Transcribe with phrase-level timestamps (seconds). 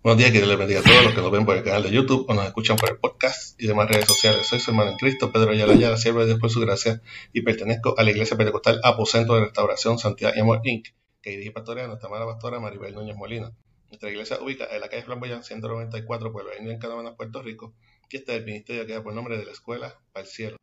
[0.00, 1.82] Buenos días, que Dios les bendiga a todos los que nos ven por el canal
[1.82, 4.46] de YouTube o nos escuchan por el podcast y demás redes sociales.
[4.46, 7.98] Soy su hermano en Cristo, Pedro Ayala siervo de Dios por su gracia, y pertenezco
[7.98, 10.86] a la Iglesia Pentecostal Aposento de Restauración Santidad y Amor Inc.,
[11.20, 13.52] que dirige pastorea nuestra amada pastora Maribel Núñez Molina.
[13.88, 17.74] Nuestra iglesia ubica en la calle Flamboyán 194, Pueblo Indio, en Canadá, Puerto Rico,
[18.08, 20.58] y este es el ministerio que da por nombre de la Escuela para el Cielo.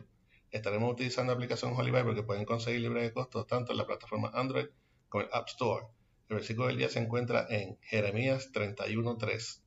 [0.50, 3.86] Estaremos utilizando la aplicación Holy Bible que pueden conseguir libre de costo tanto en la
[3.86, 4.68] plataforma Android
[5.10, 5.88] como en App Store.
[6.28, 9.62] El versículo del día se encuentra en Jeremías 31.3.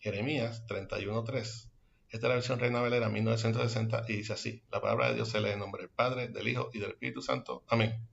[0.00, 1.34] Jeremías 31.3.
[1.34, 1.68] Esta
[2.10, 5.50] es la versión Reina Valera 1960 y dice así, la palabra de Dios se lee
[5.50, 7.64] en nombre del Padre, del Hijo y del Espíritu Santo.
[7.66, 8.06] Amén.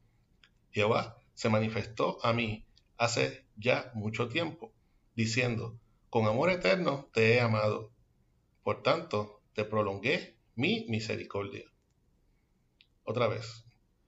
[0.71, 2.65] Jehová se manifestó a mí
[2.97, 4.73] hace ya mucho tiempo,
[5.15, 5.77] diciendo,
[6.09, 7.91] con amor eterno te he amado,
[8.63, 11.65] por tanto te prolongué mi misericordia.
[13.03, 13.65] Otra vez,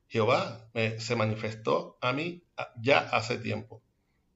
[0.08, 2.44] Jehová se manifestó a mí
[2.80, 3.82] ya hace tiempo,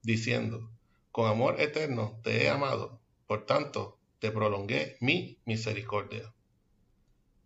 [0.02, 0.70] diciendo,
[1.10, 6.34] con amor eterno te he amado, por tanto te prolongué mi misericordia.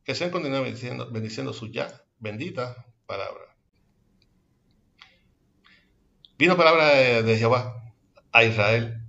[0.05, 3.57] Que sean continuado bendiciendo, bendiciendo su ya bendita palabra.
[6.39, 6.89] Vino palabra
[7.23, 7.93] de, Jehová
[8.33, 9.01] a Israel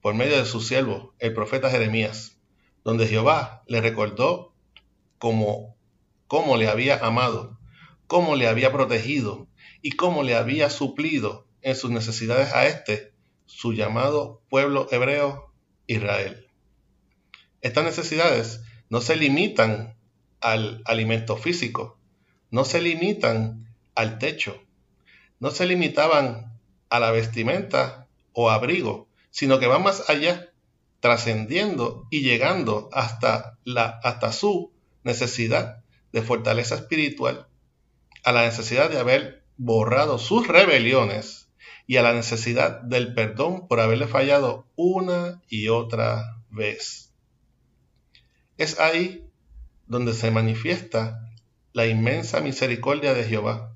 [0.00, 2.38] por medio de su siervo, el profeta Jeremías,
[2.84, 4.54] donde Jehová le recordó
[5.18, 5.76] cómo,
[6.28, 7.58] cómo le había amado
[8.08, 9.46] cómo le había protegido
[9.82, 13.12] y cómo le había suplido en sus necesidades a este,
[13.46, 15.52] su llamado pueblo hebreo
[15.86, 16.46] Israel.
[17.60, 19.96] Estas necesidades no se limitan
[20.40, 21.98] al alimento físico,
[22.50, 24.62] no se limitan al techo,
[25.40, 30.52] no se limitaban a la vestimenta o abrigo, sino que van más allá,
[31.00, 34.72] trascendiendo y llegando hasta, la, hasta su
[35.04, 35.82] necesidad
[36.12, 37.46] de fortaleza espiritual
[38.24, 41.47] a la necesidad de haber borrado sus rebeliones
[41.88, 47.14] y a la necesidad del perdón por haberle fallado una y otra vez.
[48.58, 49.26] Es ahí
[49.86, 51.32] donde se manifiesta
[51.72, 53.74] la inmensa misericordia de Jehová,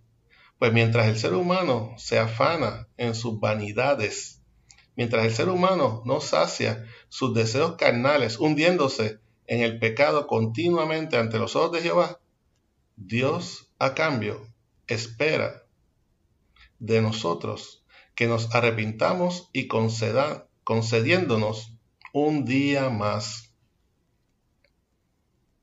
[0.58, 4.42] pues mientras el ser humano se afana en sus vanidades,
[4.94, 11.38] mientras el ser humano no sacia sus deseos carnales, hundiéndose en el pecado continuamente ante
[11.38, 12.20] los ojos de Jehová,
[12.96, 14.46] Dios a cambio
[14.86, 15.62] espera
[16.78, 17.81] de nosotros
[18.14, 21.74] que nos arrepintamos y conceda, concediéndonos
[22.12, 23.52] un día más.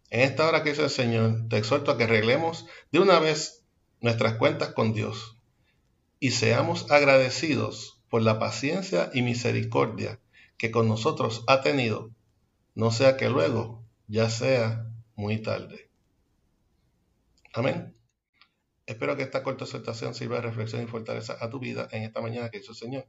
[0.09, 3.63] En esta hora que dice el Señor, te exhorto a que arreglemos de una vez
[4.01, 5.37] nuestras cuentas con Dios
[6.19, 10.19] y seamos agradecidos por la paciencia y misericordia
[10.57, 12.09] que con nosotros ha tenido,
[12.75, 15.89] no sea que luego ya sea muy tarde.
[17.53, 17.98] Amén.
[18.89, 22.21] Espero que esta corta exhortación sirva de reflexión y fortaleza a tu vida en esta
[22.21, 23.05] mañana que hizo el Señor.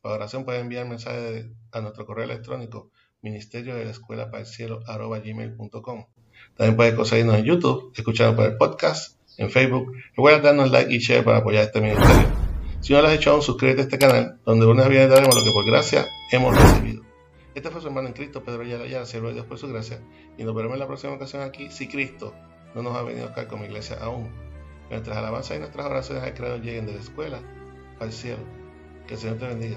[0.00, 2.92] Para oración puedes enviar mensaje a nuestro correo electrónico
[3.22, 6.06] ministerio de la escuela para el cielo gmail.com.
[6.56, 9.94] También puedes conseguirnos en YouTube, escucharnos por el podcast, en Facebook.
[10.10, 12.28] Recuerda darnos like y share para apoyar este ministerio.
[12.80, 15.42] Si no lo has hecho aún, suscríbete a este canal, donde una vez daremos lo
[15.42, 17.02] que por gracia hemos recibido.
[17.52, 19.98] Este fue su hermano en Cristo, Pedro Ayala, siervo de Dios por su gracia.
[20.38, 22.32] Y nos veremos en la próxima ocasión aquí, si Cristo
[22.76, 24.45] no nos ha venido acá como iglesia aún.
[24.90, 27.40] Nuestras alabanzas y nuestras oraciones al Creador lleguen de la escuela
[28.00, 28.42] al cielo.
[29.06, 29.76] Que el Señor te bendiga.